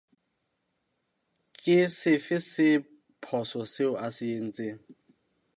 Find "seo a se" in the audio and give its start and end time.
3.73-4.27